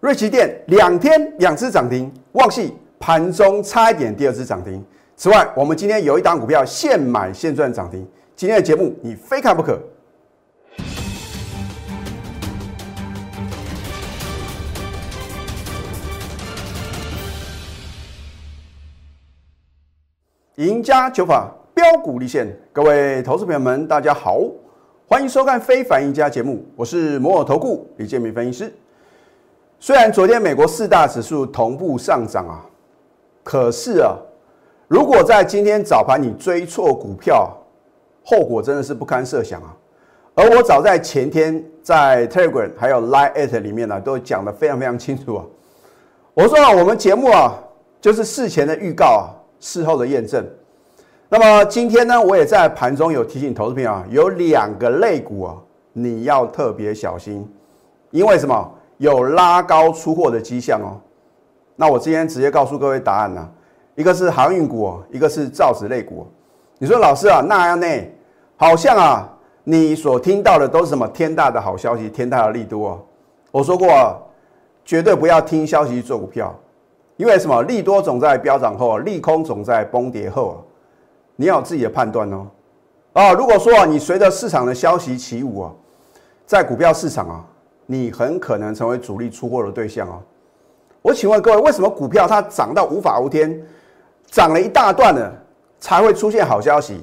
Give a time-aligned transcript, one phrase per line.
[0.00, 4.82] 瑞奇电两天两次涨停，旺系盘中差一点第二次涨停。
[5.14, 9.78] 此外，我们今天有一档股票现买现赚涨停，今天的节目你非看不可。
[20.54, 24.40] 赢家九法标股立现，各位投资朋友们，大家好，
[25.06, 28.72] 欢迎收看《非凡赢家》节目，我是摩尔投顾李建明分析师。
[29.82, 32.60] 虽然昨天美国四大指数同步上涨啊，
[33.42, 34.14] 可是啊，
[34.88, 37.50] 如果在今天早盘你追错股票，
[38.22, 39.74] 后果真的是不堪设想啊。
[40.34, 45.44] 而我早在前天在 Telegram 还有 Line at 里面呢，都讲得非常非常清楚啊。
[46.34, 47.58] 我说啊，我们节目啊，
[48.02, 49.32] 就是事前的预告啊。
[49.60, 50.42] 事后的验证，
[51.28, 55.56] 那么今天呢，我也在盘中有提醒投资朋友啊，有两个类股啊，
[55.92, 57.46] 你要特别小心，
[58.10, 58.74] 因为什么？
[59.00, 61.00] 有拉高出货的迹象哦。
[61.74, 63.48] 那我今天直接告诉各位答案呢，
[63.94, 66.26] 一个是航运股，一个是造纸类股。
[66.76, 67.86] 你说老师啊，那样呢？
[68.58, 69.26] 好像啊，
[69.64, 73.00] 你所听到的都是什么天大的好消息，天大的利多哦。
[73.50, 73.88] 我说过，
[74.84, 76.54] 绝对不要听消息做股票。
[77.16, 77.62] 因为什么？
[77.62, 80.56] 利多总在飙涨后，利空总在崩跌后啊！
[81.36, 82.46] 你要有自己的判断哦。
[83.14, 85.72] 啊，如果说啊，你随着市场的消息起舞啊，
[86.44, 87.44] 在股票市场啊，
[87.90, 90.16] 你很可能成为主力出货的对象啊。
[91.02, 93.60] 我请问各位，为什么股票它涨到无法无天，
[94.26, 95.32] 涨了一大段了，
[95.80, 97.00] 才会出现好消息？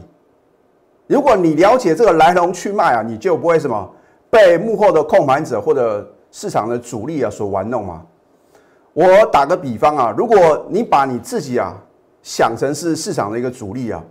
[1.05, 3.93] 如果你了解这个来龙去脉啊，你就不会什么
[4.29, 8.01] 被幕后的控盘者或者市场的主力啊所玩弄嘛。
[8.93, 11.75] 我打个比方啊，如果你把你自己啊
[12.23, 14.01] 想成是市场的一个主力啊，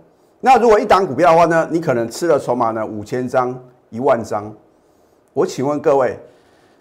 [0.41, 4.53] 那如果一档股票的话呢，你可能吃了筹码呢五千张、一万张。
[5.33, 6.19] 我请问各位，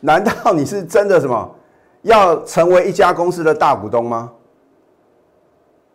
[0.01, 1.51] 难道你是真的什么
[2.03, 4.31] 要成为一家公司的大股东吗？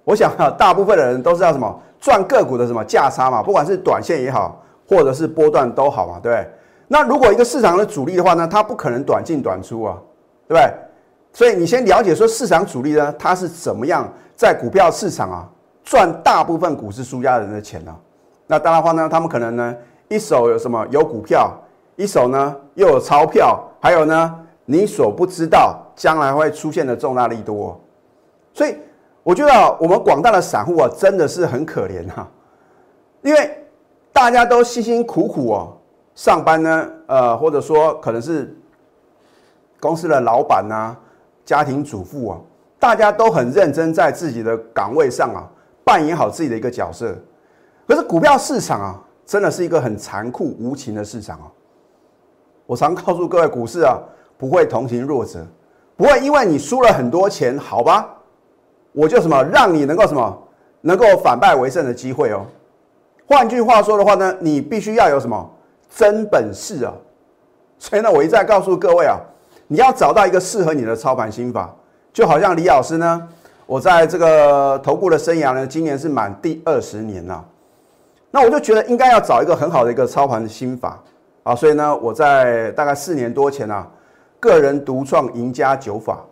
[0.04, 6.50] 我想啊，大部分的人都是要什么赚个股的什么价差嘛，不管是短线也好，或者是波段都好嘛，对不对？
[6.88, 9.98] 那如果一个市场的主力的话呢，它不可能短进短出啊，
[10.48, 10.74] 对不对？
[11.32, 15.48] 所以你先了解说市场主力呢，它是怎么样在股票市场啊
[15.84, 17.96] 赚大部分股市输家人的钱呢？
[18.48, 19.76] 那当然话呢，他们可能呢
[20.10, 21.56] 一手有什么有股票，
[21.96, 27.80] 一手呢又有钞票，还有呢你所不知道将来会出现的重大利多。
[28.54, 28.76] 所以
[29.24, 32.28] 我觉得我们广大的散户啊真的是很可怜哈，
[33.22, 33.66] 因为
[34.12, 35.78] 大家都辛辛苦苦哦
[36.16, 38.56] 上班呢，呃或者说可能是
[39.80, 40.96] 公司的老板呐。
[41.44, 42.38] 家庭主妇啊，
[42.80, 45.50] 大家都很认真在自己的岗位上啊，
[45.84, 47.14] 扮演好自己的一个角色。
[47.88, 51.52] 可是股票市场啊，真的是一个很残酷无情的市场啊。
[52.72, 54.00] 我常告诉各位，股市啊，
[54.38, 55.46] 不会同情弱者，
[55.98, 58.08] 不会因为你输了很多钱，好吧，
[58.94, 60.42] 我就什么让你能够什么
[60.80, 62.46] 能够反败为胜的机会哦。
[63.28, 65.52] 换句话说的话呢，你必须要有什么
[65.94, 66.94] 真本事啊。
[67.78, 69.20] 所以呢，我一再告诉各位啊。
[69.68, 71.76] 你要找到一个适合你的操盘心法，
[72.14, 73.28] 就好像李老师呢，
[73.66, 77.44] 我在这个投顾的生涯呢，今年是满第二十年了，
[78.32, 80.98] 那我就觉得应该要找一个很好的一个操盘的心法
[81.44, 83.90] 啊，所以呢，我在大概四年多前啊，
[84.40, 86.24] 个人独创赢家九法，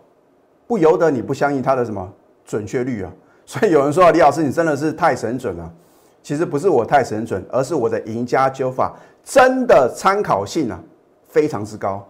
[0.66, 2.08] 不由得你不相信它的什么
[2.44, 3.10] 准确率啊，
[3.44, 5.68] 所以有人说李老师你真的是太神准了，
[6.22, 8.94] 其实不是我太神准，而是我的赢家九法
[9.24, 10.80] 真的参考性啊
[11.26, 12.06] 非常之高。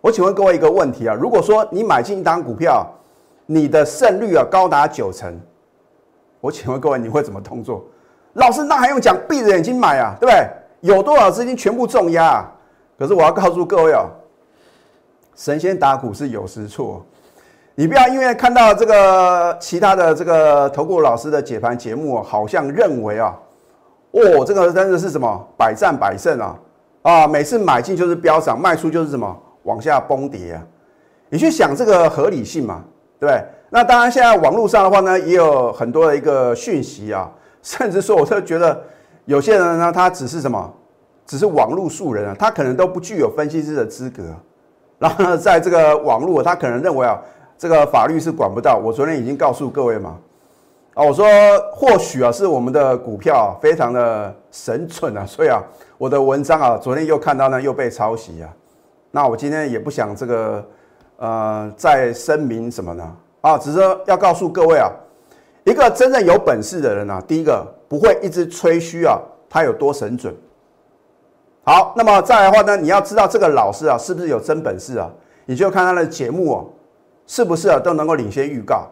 [0.00, 2.86] 我请问各位一个问题啊，如果说你买进一档股票，
[3.46, 5.40] 你的胜率啊高达九成，
[6.40, 7.84] 我请问各位你会怎么动作？
[8.34, 9.16] 老师，那还用讲？
[9.28, 10.48] 闭着眼睛买啊，对不对？
[10.84, 12.46] 有多少资金全部重压？
[12.98, 14.04] 可是我要告诉各位哦，
[15.34, 17.02] 神仙打鼓是有时错，
[17.74, 23.34] 你不要因为看到这个其他的这个投顾老师的解盘节目，好像认为啊，
[24.10, 26.54] 哦，这个真的是什么百战百胜啊
[27.00, 29.34] 啊，每次买进就是飙涨，卖出就是什么？
[29.62, 30.62] 往下崩跌啊！
[31.30, 32.84] 你去想这个合理性嘛，
[33.18, 33.42] 对不对？
[33.70, 37.30] 那当然，现在网络上的话呢，也有很多的一个讯息啊，
[37.62, 38.78] 甚至说，我都觉得
[39.26, 40.72] 有些人呢，他只是什么，
[41.26, 44.22] 只是网络素人啊，他可能都不具有分析师的资格。
[44.98, 47.20] 然后呢，在这个网络，他可能认为啊，
[47.58, 48.76] 这个法律是管不到。
[48.76, 50.16] 我昨天已经告诉各位嘛，
[50.94, 51.26] 啊，我说
[51.72, 55.62] 或许啊，是我们的股票非常的神准啊，所以啊，
[55.98, 58.48] 我的文章啊，昨天又看到呢，又被抄袭啊。
[59.10, 60.64] 那我今天也不想这个，
[61.16, 63.16] 呃，再声明什么呢？
[63.40, 64.90] 啊，只是要告诉各位啊，
[65.64, 70.34] 一个真正有本事的人啊，第一个不会一直吹嘘啊，他有多神准。
[71.64, 75.10] 好，那么再来的话呢，你要知道这个老师啊，是不是有真本事啊？
[75.46, 76.66] 你就看他的节目哦，
[77.26, 78.86] 是不是啊都能够领先预告，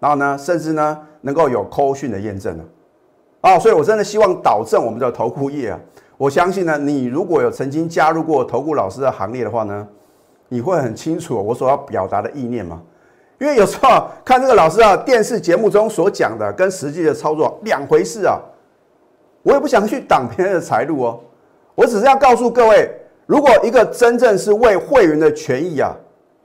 [0.00, 2.64] 然后呢，甚至呢能够有扣讯的验证呢？
[3.42, 5.80] 哦，所以我真的希望导正我们的投顾业啊。
[6.16, 9.86] 我相信呢，你如果有曾经加入过投顾老师的行列的话呢，
[10.48, 12.82] 你会很清楚我所要表达的意念嘛。
[13.40, 18.38] 因为有时候看这个老师啊，电视节目中所讲的跟实际的操作两回事啊。
[19.42, 21.20] 我也不想去挡别人的财路哦，
[21.76, 22.90] 我只是要告诉各位，
[23.26, 25.94] 如果一个真正是为会员的权益啊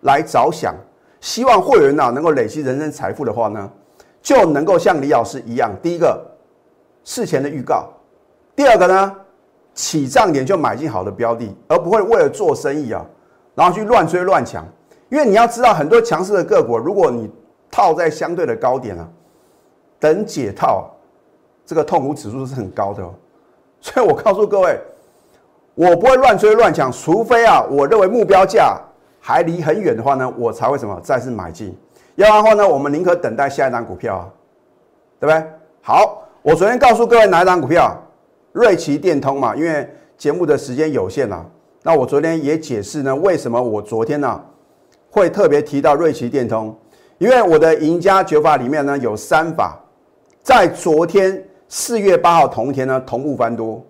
[0.01, 0.75] 来着想，
[1.19, 3.69] 希望会员啊能够累积人生财富的话呢，
[4.21, 6.23] 就能够像李老师一样，第一个
[7.03, 7.89] 事前的预告，
[8.55, 9.15] 第二个呢
[9.73, 13.03] 起涨点就买进好的标的，而不会为了做生意啊，
[13.55, 14.63] 然后去乱追乱抢。
[15.13, 17.29] 因为你要知道，很多强势的个股，如果你
[17.69, 19.07] 套在相对的高点啊，
[19.99, 20.89] 等解套，
[21.67, 23.13] 这个痛苦指数是很高的哦。
[23.79, 24.75] 所以我告诉各位，
[25.75, 28.75] 我不会乱追乱抢，除非啊，我认为目标价
[29.19, 31.77] 还离很远的话呢，我才会什么再次买进。
[32.15, 34.25] 要不然的话呢，我们宁可等待下一档股票啊，
[35.19, 35.47] 对不对？
[35.83, 37.95] 好，我昨天告诉各位哪一档股票？
[38.53, 39.87] 瑞奇电通嘛，因为
[40.17, 41.45] 节目的时间有限啊。
[41.83, 44.43] 那我昨天也解释呢，为什么我昨天呢？
[45.13, 46.75] 会特别提到瑞奇电通，
[47.19, 49.77] 因为我的赢家九法里面呢有三法，
[50.41, 53.85] 在昨天四月八号同一天呢同步翻多，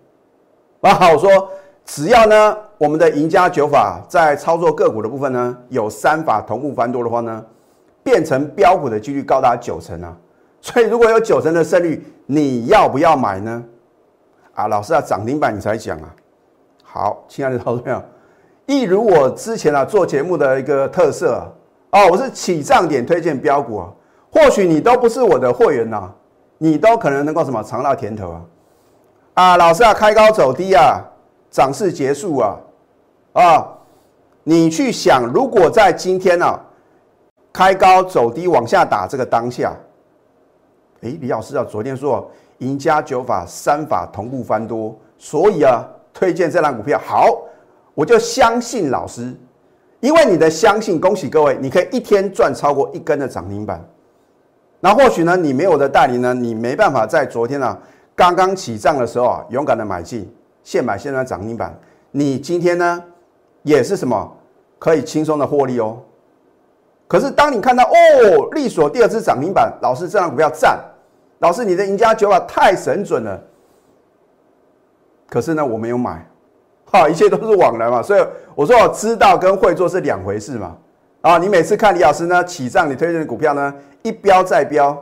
[0.82, 1.50] 啊，我说
[1.86, 7.42] 只要呢我们的赢家九法在操作个股的部分呢有三法同步翻多的话呢，
[8.04, 10.14] 变成标股的几率高达九成啊，
[10.60, 13.64] 所以如果有九成的胜率，你要不要买呢？
[14.56, 16.14] 啊，老师啊，涨停板你才讲啊，
[16.84, 18.04] 好，亲爱的投资朋友。
[18.66, 21.52] 一如我之前啊做节目的一个特色啊，
[21.92, 23.92] 哦，我是起涨点推荐标股啊，
[24.32, 26.10] 或许你都不是我的会员呐，
[26.58, 28.42] 你都可能能够什么尝到甜头啊，
[29.34, 31.02] 啊，老师啊，开高走低啊，
[31.52, 32.58] 涨势结束啊，
[33.34, 33.68] 啊，
[34.44, 36.58] 你去想，如果在今天呢，
[37.52, 39.76] 开高走低往下打这个当下，
[41.02, 47.42] 哎，李老师啊，昨天说赢家九法三法同步翻多，所以啊，推荐这档股票好。
[47.96, 49.34] 我就相信老师，
[50.00, 53.84] 因为你的相信，恭喜各位，你可以一天赚超过一根的涨停板。
[54.80, 57.80] 那或许呢，你没有的代理呢，你没办法在昨天啊
[58.16, 60.30] 刚刚起涨的时候啊勇敢的买进，
[60.64, 61.74] 现买现赚涨停板。
[62.12, 63.04] 你今天呢
[63.62, 64.36] 也是什么
[64.78, 66.02] 可以轻松的获利哦。
[67.08, 70.84] 可是当你看到哦利索第二次涨停板，老师这张股票赞，
[71.40, 73.42] 老师你的赢家九法太神准了。
[75.30, 76.28] 可是呢我没有买。
[76.94, 78.24] 啊，一切都是往来嘛，所以
[78.54, 80.78] 我说我知道跟会做是两回事嘛。
[81.22, 83.74] 啊，你每次看李老师呢起账，你推荐的股票呢
[84.04, 84.96] 一标再标，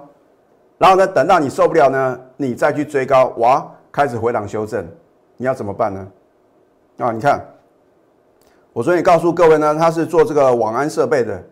[0.78, 4.88] 然后呢等到你受不了呢，你再去追高，哇，开始回档修正，
[5.36, 6.08] 你要怎么办呢？
[7.00, 7.46] 啊，你看，
[8.72, 11.44] 我昨天告诉各位呢，他是做这个网安设备的，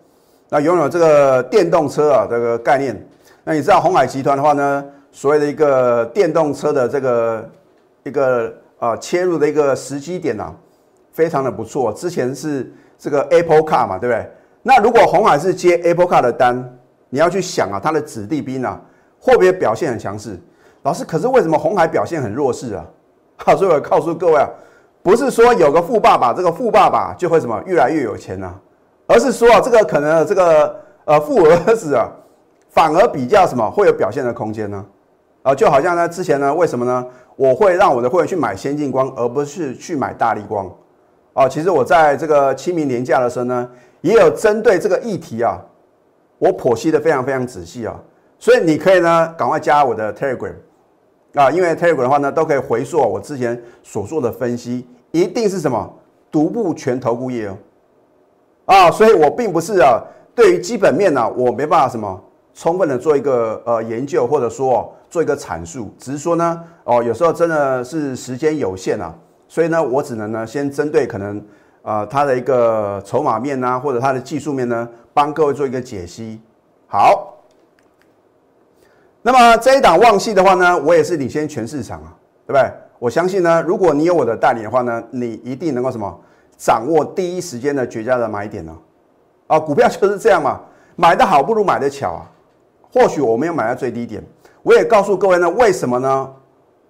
[0.48, 2.98] 那拥有这个电动车啊这个概念。
[3.44, 7.50] 那你知道红海集团的话呢，所谓的一个电动车的这个
[8.04, 8.54] 一个。
[8.80, 10.56] 啊，切入的一个时机点呢，
[11.12, 11.94] 非常的不错。
[11.94, 14.28] 之前是这个 Apple Car 嘛，对不对？
[14.64, 16.78] 那如果红海是接 Apple Car 的单，
[17.10, 18.80] 你要去想啊，它的子弟兵啊，
[19.20, 20.40] 会不会表现很强势？
[20.84, 22.86] 老师，可是为什么红海表现很弱势啊？
[23.38, 24.50] 好，所以我告诉各位啊，
[25.04, 28.54] 不是说有个富爸爸，这个富爸爸就会什么越来越有钱呢？
[29.08, 32.10] 而是说啊，这个可能这个呃富儿子啊，
[32.70, 34.86] 反而比较什么会有表现的空间呢？
[35.42, 37.06] 啊就好像呢，之前呢，为什么呢？
[37.36, 40.70] 我会让我的会员去买先进光，而不是去买大力光。
[41.34, 43.70] 啊，其实我在这个清明年假的时候呢，
[44.02, 45.58] 也有针对这个议题啊，
[46.38, 47.98] 我剖析的非常非常仔细啊。
[48.38, 50.54] 所以你可以呢，赶快加我的 Telegram
[51.36, 55.94] 啊，因为 Telegram 的话呢，都可以回溯我之前所做的分析，一定是什么
[56.30, 57.58] 独步全投顾业哦。
[58.66, 60.04] 啊，所以我并不是啊，
[60.36, 62.22] 对于基本面呢，我没办法什么
[62.60, 64.94] 充分的做一个呃研究，或者说。
[65.10, 69.12] 做一个阐述，只是说呢，哦，有时候真的是时间有限啊，
[69.48, 71.44] 所以呢，我只能呢先针对可能
[71.82, 76.40] 呃它的一个筹码面啊，或者它的技术面呢，帮各位做一个解析。
[76.86, 77.40] 好，
[79.24, 82.14] 那么这一档旺系的话呢，我也是领先全市场啊，
[82.46, 82.72] 对不对？
[83.00, 86.20] 我相信呢，如果你有我的代理的话呢，你一定能够什么
[86.56, 88.78] 掌握第一时间的绝佳的买点呢？
[89.48, 90.62] 啊，股票就是这样嘛，
[90.96, 92.30] 买的好不如买的巧啊。
[92.94, 94.24] 或许我没有买在最低点。
[94.64, 96.30] 我也告诉各位呢，为什么呢？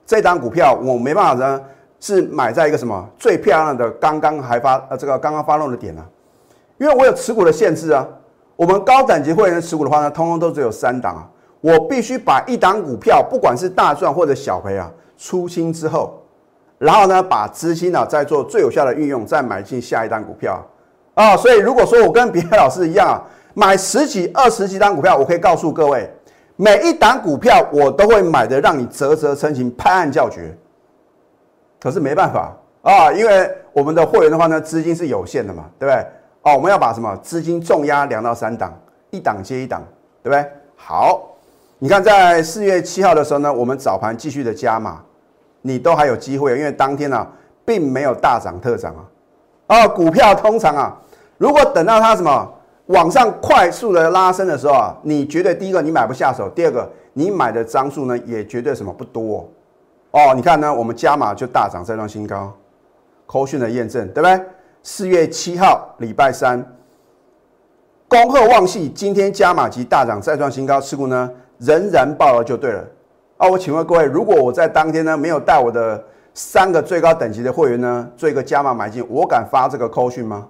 [0.06, 1.62] 这张股票我没办法呢，
[2.00, 6.04] 是买在一个什么最漂亮的刚刚还发呃这个刚刚发动的点呢？
[6.78, 8.08] 因为我有持股的限制啊。
[8.56, 11.30] 我们高等级会员持股的话呢，通通都只有三档啊。
[11.62, 16.22] 我必须把一档股票，不管是大赚或者小赔啊，出清之后，
[16.78, 20.62] 然后呢，把资金呢再做最有效的运用，再买进下一档股票
[21.14, 26.10] 啊，所以如果说我跟别的老师一样啊，买十几、二十几档股票，我可以告诉各位，
[26.56, 30.56] 每一档股票我都会买的让你啧啧称奇、拍案叫绝。
[31.80, 36.06] 可是没办法啊，因为我们的会员的话呢，资金是有限的嘛，对不对？
[36.42, 38.74] 哦，我们要把什么资金重压两到三档，
[39.12, 39.82] 一档接一档，
[40.24, 40.46] 对不对？
[40.76, 41.22] 好，
[41.78, 45.02] 你看在四月七号的时候呢，我们早盘继续的加码，
[45.62, 47.26] 你都还有机会，因为当天呢
[47.66, 49.04] 并没有大涨特涨啊。
[49.68, 50.98] 哦，股票通常啊，
[51.38, 52.54] 如果等到它什么
[52.90, 59.48] 往上快速的拉升的时候啊，你绝对第一个你买不下手，第二个你买的张数呢也绝对什么不多。
[60.12, 62.52] 哦，你看呢，我们加码就大涨再创新高，
[63.28, 64.42] 扣讯的验证对不对？
[64.82, 66.66] 四月七号礼拜三，
[68.08, 71.30] 恭贺旺系今天加码及大涨再创新高，持股呢
[71.60, 72.84] 仍然爆了就对了。
[73.38, 76.04] 啊，我请问各位，如果我在当天呢没有带我的
[76.34, 80.48] 三个最高等级的会员呢做一个加码买进，我敢发这个扣讯吗？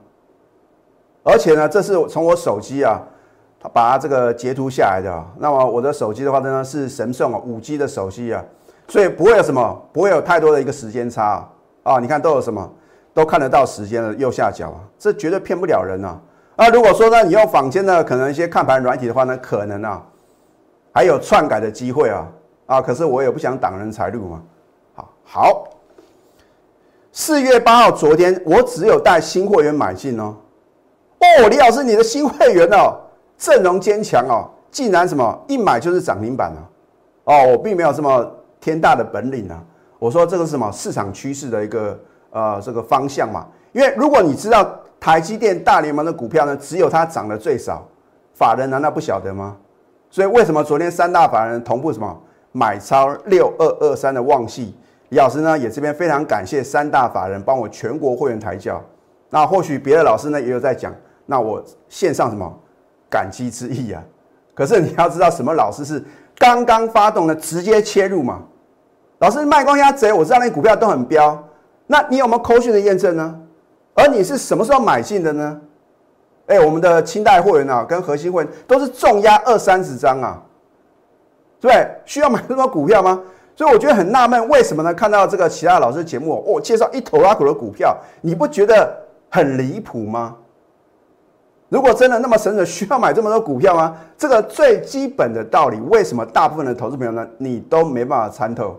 [1.24, 3.02] 而且呢，这是从我手机啊，
[3.60, 5.26] 他把它这个截图下来的。
[5.38, 8.44] 那么我的手机的话呢是神送啊，五 G 的手机啊。
[8.88, 11.48] 所以不会有什么，不会有太多的一个时间差
[11.84, 12.00] 啊！
[12.00, 12.68] 你看都有什么，
[13.14, 16.20] 都看得到时间的右下角啊，这绝对骗不了人啊！
[16.56, 20.04] 啊，如果说呢，你用坊间的可能一些看盘软体的话呢，可能啊，
[20.92, 22.28] 还有篡改的机会啊
[22.66, 22.82] 啊！
[22.82, 24.42] 可是我也不想挡人财路嘛。
[25.24, 25.68] 好，
[27.12, 30.36] 四月八号昨天我只有带新货源买进哦。
[31.20, 33.00] 哦，李老师，你的新会员哦，
[33.38, 36.62] 阵容坚强哦，竟然什么一买就是涨停板啊！
[37.26, 38.36] 哦，我并没有这么。
[38.62, 39.64] 天大的本领啊！
[40.00, 41.98] 我说这个是什么市场趋势的一个
[42.30, 43.48] 呃这个方向嘛？
[43.72, 47.88] 因为如果你知道台积电大联盟的股票呢，只有它涨得最少，
[48.34, 49.56] 法人难道不晓得吗？
[50.10, 52.22] 所以为什么昨天三大法人同步什么
[52.52, 54.76] 买超六二二三的旺系？
[55.08, 58.84] 李老师呢也这边非常感谢三大法人帮我全国会员抬轿。
[59.30, 60.94] 那或许别的老师呢也有在讲，
[61.30, 62.52] 那我献上什么
[63.08, 64.04] 感激之意啊？
[64.56, 66.04] 可是你要知道什么老师是？
[66.40, 68.40] 刚刚发动的，直接切入嘛？
[69.20, 71.38] 老师卖光压贼，我知道那股票都很彪，
[71.86, 73.40] 那你有没有扣讯的验证呢？
[73.94, 75.62] 而你是什么时候买进的呢？
[76.48, 80.42] 哎，我们的清代会员啊，跟核心会员都是重压二三十张啊，
[81.60, 83.22] 对需要买那么多股票吗？
[83.54, 84.94] 所以我觉得很纳闷，为什么呢？
[84.94, 88.98] 看到这个其他老师节目，哦，介绍一头拉股的股票，你不觉得
[89.30, 90.38] 很离谱吗？
[91.70, 93.96] 如果真的那么神准，需要买这么多股票吗？
[94.18, 98.76] 这个最基本的道理，为什么大部分的投资朋友呢，你都没办法参透？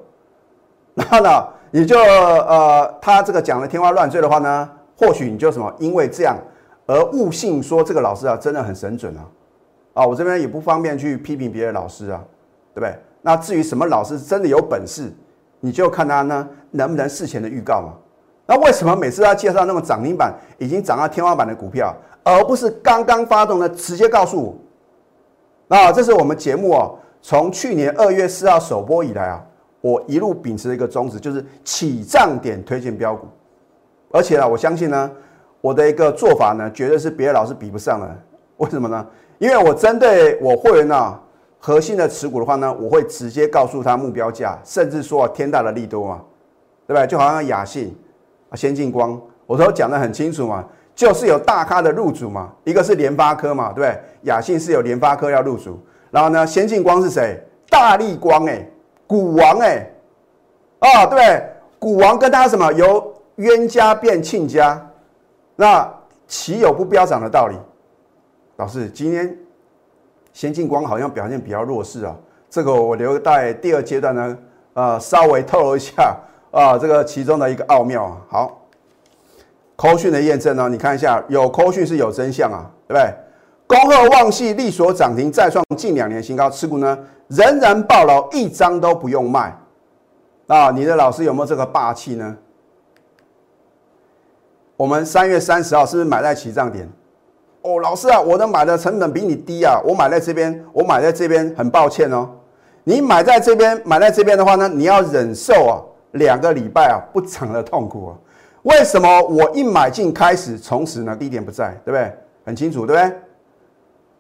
[0.95, 6.37] 然后呢，你就呃，他这个讲的天花乱坠的话呢，或许你就什么，因为这样
[6.87, 9.23] 而误信说这个老师啊真的很神准啊！
[9.95, 12.21] 啊，我这边也不方便去批评别的老师啊，
[12.75, 12.93] 对不对？
[13.23, 15.13] 那至于什么老师真的有本事，
[15.61, 17.93] 你就看他呢能不能事前的预告嘛？
[18.51, 21.95] 那为什么每次要介绍那种涨停板已经涨到天花板的股票？
[22.25, 24.53] 而不是刚刚发动的，直接告诉我。
[25.69, 26.91] 那这是我们节目啊，
[27.23, 29.41] 从去年二月四号首播以来啊，
[29.81, 33.29] 我一路秉持的一个宗旨，就是起涨点推荐标股。
[34.11, 35.09] 而且啊，我相信呢，
[35.61, 38.23] 我的一个做法呢，绝对是别的老师比不上的。
[38.57, 39.07] 为什么呢？
[39.39, 41.17] 因为我针对我会员呢，
[41.61, 46.21] 核心的持股的话呢，我会直接告诉他目标价，甚至说天大的利多嘛，
[46.89, 47.07] 对不对？
[47.07, 47.97] 就好像雅信
[48.51, 50.65] 啊、先进光，我都讲得很清楚嘛。
[50.95, 53.99] 就是有大咖的入主嘛，一个是联发科嘛，对不对？
[54.25, 55.81] 雅信是有联发科要入主，
[56.11, 57.43] 然后呢，先进光是谁？
[57.71, 58.69] 大力光哎，
[59.07, 59.91] 股王哎，
[60.81, 61.43] 啊，对，
[61.79, 64.85] 股王跟他什么由冤家变亲家，
[65.57, 65.91] 那
[66.27, 67.57] 岂有不飙涨的道理？
[68.57, 69.35] 老师，今天
[70.35, 72.15] 先进光好像表现比较弱势啊，
[72.51, 74.39] 这个我留待第二阶段呢，
[74.75, 76.15] 呃，稍微透露一下
[76.51, 78.57] 啊，这个其中的一个奥妙啊，好。
[79.77, 80.69] 扣讯的验证呢？
[80.69, 83.15] 你看一下，有扣讯是有真相啊，对不对？
[83.67, 89.57] 恭贺旺系利所涨停，再创近两年新高，持股呢仍然爆牢，一张都不用卖。
[90.49, 92.37] 啊，你的老师有没有这个霸气呢？
[94.77, 96.87] 我们三月三十号是不是买在起涨点？
[97.63, 102.29] 哦，老师啊，我的买的成本比你低啊，我买在这边，我买在这边，很抱歉哦。
[102.85, 105.81] 你买在这边，买在这边的话呢，你要忍受啊
[106.13, 108.19] 两个礼拜啊不涨的痛苦啊。
[108.63, 112.13] 为什么我一买进开始，从此呢低点不在，对不对？
[112.45, 113.19] 很清楚，对不对？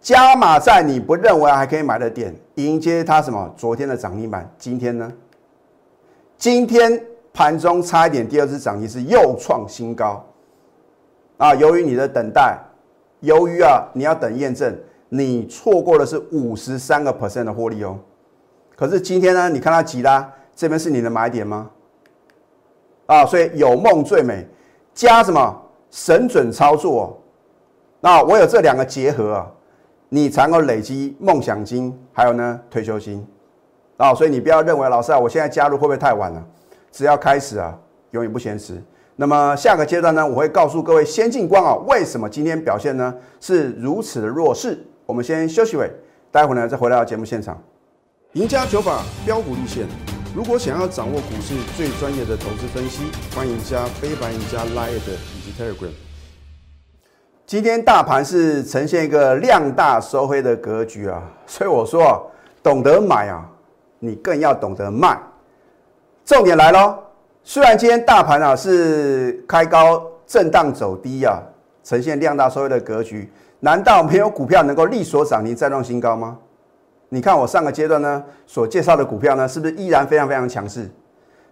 [0.00, 3.52] 加码在你不认为还可以买的点，迎接它什么？
[3.54, 5.12] 昨天的涨停板，今天呢？
[6.38, 7.04] 今天
[7.34, 10.24] 盘中差一点，第二次涨停是又创新高
[11.36, 11.54] 啊！
[11.54, 12.58] 由于你的等待，
[13.20, 14.74] 由于啊你要等验证，
[15.10, 17.98] 你错过的是五十三个 percent 的获利哦。
[18.74, 19.50] 可是今天呢？
[19.50, 21.70] 你看它急啦，这边是你的买点吗？
[23.10, 24.46] 啊，所以有梦最美，
[24.94, 27.20] 加什么神准操作
[28.00, 29.50] 那我有这两个结合啊，
[30.08, 33.26] 你才能够累积梦想金，还有呢退休金
[33.96, 34.14] 啊。
[34.14, 36.46] 所以你不要认为老师啊，我现在加入会不会太晚了？
[36.92, 37.76] 只要开始啊，
[38.12, 38.80] 永远不嫌迟。
[39.16, 44.86] 那么下个阶段呢，我会告诉各位先进光啊，为什么今天表现呢是如此的弱势？
[45.04, 45.90] 我们先休息会，
[46.30, 47.60] 待会呢再回到节目现场。
[48.34, 49.84] 赢家九法标股立线，
[50.32, 53.02] 如果想要掌握股市最专业的投资分析，
[53.34, 55.90] 欢迎加非凡、加 Line 以及 Telegram。
[57.44, 62.20] 今天大盘是呈现一个量大收黑的格局啊，所以我说啊，
[62.62, 63.44] 懂得买啊，
[63.98, 65.18] 你更要懂得卖。
[66.24, 66.96] 重点来喽。
[67.42, 71.42] 虽然今天大盘啊是开高震荡走低啊，
[71.82, 76.38] 呈现量大收黑的格局，难道没有股票能够力所涨停再创新高吗？
[77.12, 80.88] 你看我上个阶段呢所介绍的股票呢，是不是依然非常非常强势？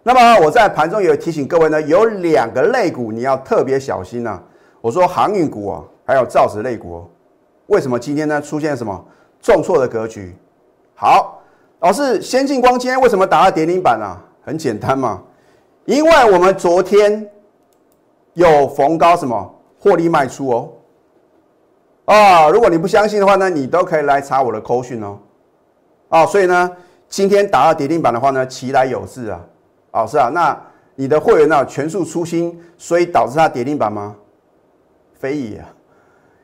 [0.04, 4.40] 那么我在盘中有提醒各位呢，有两个类股你要特别小心呐。
[4.80, 7.04] 我说航运股啊，还有造纸类股，
[7.66, 9.04] 为什么今天呢出现什么
[9.42, 10.34] 重挫的格局？
[10.94, 11.42] 好，
[11.80, 14.16] 老师，先进光今天为什么打到跌停板啊？
[14.44, 15.20] 很简单嘛。
[15.84, 17.28] 因为我们昨天
[18.34, 20.68] 有逢高什么获利卖出哦，
[22.04, 25.18] 啊，如果你不相信的话呢，你都可以来查我的扣讯哦，
[26.08, 26.70] 啊，所以呢，
[27.08, 29.40] 今天打到跌停板的话呢，其来有事啊，
[29.92, 30.58] 哦是啊，那
[30.94, 34.14] 你的会员呢全数出清，所以导致它跌停板吗？
[35.18, 35.68] 非也啊，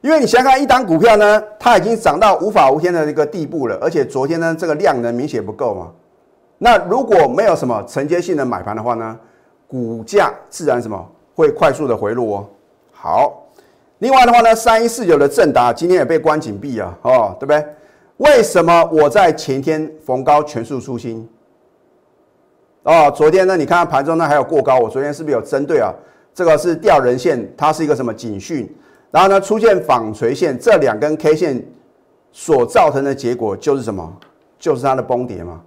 [0.00, 5.90] 因为你想想看，一单股票呢，它已经涨到无法无天的一个地步了，而且昨天呢，这个量呢明显不够嘛，
[6.58, 9.18] 那如果没有什么承接性的买盘的话呢？
[9.66, 12.48] 股价自然什么会快速的回落哦。
[12.92, 13.44] 好，
[13.98, 17.66] 另外的话呢，三一四九的正达今天也被关紧闭啊，哦，对不对？
[18.18, 21.28] 为什么我在前天逢高全数出清？
[22.82, 25.92] 哦，昨天呢，你看盘中呢还有过高，我昨天是不是有针对啊？
[26.32, 28.72] 这个是吊人线，它是一个什么警讯？
[29.10, 31.66] 然后呢出现纺锤线，这两根 K 线
[32.32, 34.12] 所造成的结果就是什么？
[34.58, 35.62] 就是它的崩跌嘛。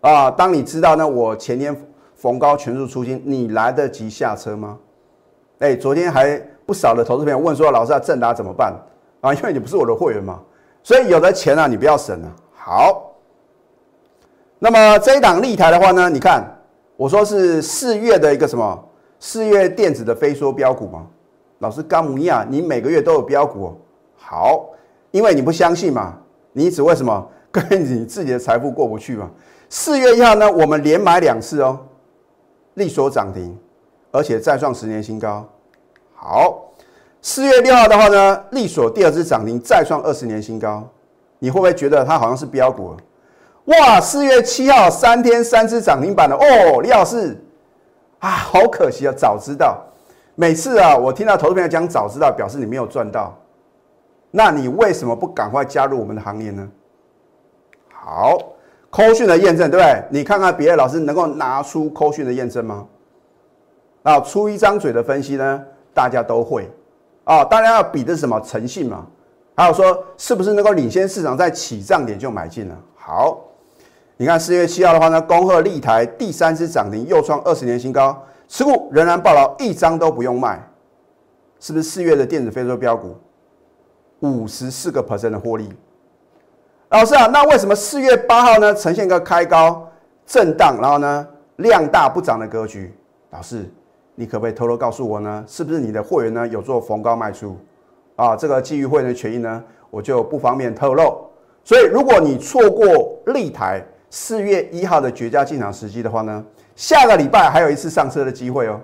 [0.00, 1.76] 啊，当你知道呢，我前天。
[2.14, 4.78] 逢高全数出清，你来得及下车吗？
[5.58, 8.72] 哎，昨天还不少的投资朋友问说：“老师啊，正达怎么办？”
[9.20, 10.38] 啊，因为你不是我的会员嘛，
[10.82, 12.36] 所以有的钱啊，你不要省了。
[12.54, 13.12] 好，
[14.58, 16.44] 那么这一档立台的话呢，你看
[16.96, 18.88] 我说是四月的一个什么？
[19.18, 21.06] 四月电子的飞缩标股嘛。
[21.58, 23.76] 老师，甘姆尼亚，你每个月都有标股哦。
[24.16, 24.70] 好，
[25.12, 26.18] 因为你不相信嘛，
[26.52, 29.30] 你只为什么 跟你自己的财富过不去嘛？
[29.68, 31.78] 四月一号呢，我们连买两次哦。
[32.74, 33.56] 力所涨停，
[34.10, 35.46] 而且再创十年新高。
[36.14, 36.71] 好，
[37.24, 40.86] 四月六号的话呢，力所第二次涨停，再创二十年新高。
[41.38, 42.96] 你会不会觉得它好像是标股？
[43.66, 47.40] 哇，四月七号三天三只涨停板的哦，李老师
[48.18, 49.80] 啊，好可惜啊，早知道。
[50.34, 53.38] 每次啊，我听到投资朋友讲早知道，表示你没有赚到。
[54.32, 56.68] 那你为什么不赶快加入我们的行列呢？
[57.92, 58.36] 好。
[58.90, 60.04] 扣讯的验证，对不对？
[60.10, 62.86] 你看看别的老师能够拿出扣讯的验证吗？
[64.02, 66.70] 啊，出一张嘴的分析呢，大家都会
[67.24, 67.44] 啊。
[67.44, 69.06] 当然要比的是什么诚信嘛？
[69.54, 72.76] 还有说是不是能够领先市场，在起涨点就买进了？
[72.96, 73.38] 好，
[74.16, 80.58] 你看四月七号的话呢，恭贺立台第三次涨停，又创二十年新高，持股仍然爆牢，一张都不用卖，
[81.60, 83.16] 是不是四月的电子非洲标股
[84.20, 85.68] 五十四个 percent 的获利？
[86.88, 89.86] 老师啊，那为什么四月八号呢呈现一个开高
[90.26, 92.94] 震荡，然后呢量大不涨的格局？
[93.30, 93.70] 老师，
[94.14, 95.44] 你可不可以偷偷告诉我呢？
[95.46, 97.56] 是不是你的会员呢有做逢高卖出？
[98.16, 101.14] 啊，这个基于会员的权益呢，我就不方便透露。
[101.64, 102.86] 所以如果你错过
[103.26, 106.44] 立台四月一号的绝佳进场时机的话呢，
[106.76, 108.78] 下个礼拜还有一次上车的机会哦。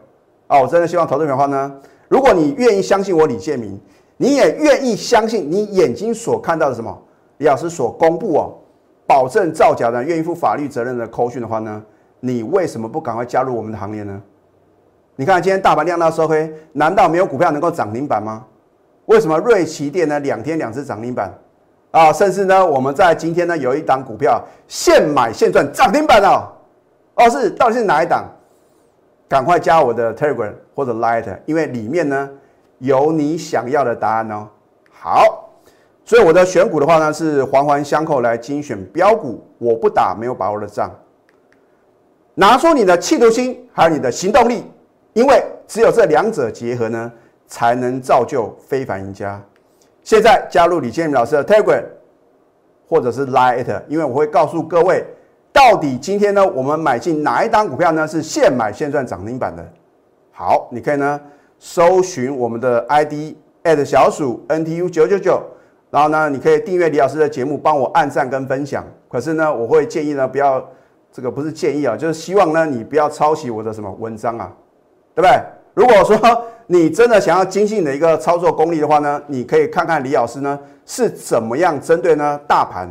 [0.47, 1.75] 啊，我真的希望投资者的话呢，
[2.09, 3.79] 如果你愿意相信我李建明，
[4.17, 6.97] 你也愿意相信你眼睛所看到的什么？
[7.37, 8.57] 李老师所公布哦，
[9.07, 11.85] 保证造假的愿意负法律责任的扣讯的话呢，
[12.21, 14.23] 你为什么不赶快加入我们的行列呢？
[15.21, 18.45] 你看今天大盘量大收黑，难道没有股票能够涨停板吗？
[19.07, 21.37] 为什么瑞奇电呢两天两次涨停板
[21.91, 22.13] 啊？
[22.13, 26.47] 甚至呢我们在今天呢有一档股票现买现赚涨停板哦，
[27.17, 28.27] 哦是到底是哪一档？
[29.29, 32.31] 赶快加我的 Telegram 或者 Light，因为里面呢
[32.79, 34.47] 有你想要的答案哦。
[34.89, 35.51] 好。
[36.05, 40.89] 所以我的选股的话呢，是环环相扣来精选标股，我不打没有把握的仗。
[42.35, 44.65] 拿出你的企图心，还有你的行动力，
[45.19, 47.11] 因为只有这两者结合呢，
[47.49, 49.43] 才能造就非凡赢家。
[50.05, 51.83] 现在加入李建明老师的 Telegram，
[52.89, 55.05] 或者是 Line，因为我会告诉各位，
[55.53, 58.07] 到底今天呢，我们买进哪一档股票呢？
[58.07, 59.69] 是现买现赚涨停板的。
[60.31, 61.21] 好，你可以呢
[61.59, 63.35] 搜寻我们的 ID。
[63.85, 65.43] 小鼠 NTU 九九九，
[65.91, 68.83] 然后呢，你可以订阅李老师的节目，帮我按赞跟分享。
[69.11, 70.65] 可是呢，我会建议呢，不要
[71.13, 74.51] 这个不是建议啊，就是希望呢，你不要抄袭我的什么文章啊，
[75.19, 75.43] 对不对？
[75.75, 82.89] 如果说你真的想要精进的一个操作功力的话呢，你可以看看李老师呢是怎么样针对呢大盘、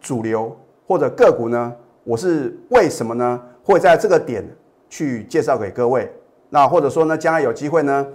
[0.00, 1.72] 主流或者个股呢，
[2.04, 4.48] 我是为什么呢会在这个点
[4.88, 6.08] 去介绍给各位？
[6.50, 8.06] 那或者说呢，将来有机会呢？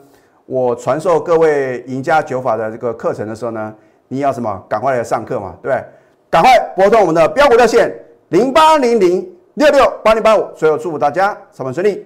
[0.46, 3.76] 我传授各位赢家九法的这个课程的时候呢，
[4.08, 4.64] 你要什么？
[4.70, 5.84] 赶快来上课嘛，对不对？
[6.30, 7.94] 赶快拨通我们的标股热线
[8.30, 12.06] 零八零零六六八零八五，最后祝福大家上班顺利。